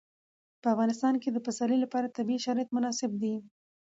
[0.61, 3.35] په افغانستان کې د پسرلی لپاره طبیعي شرایط مناسب دي.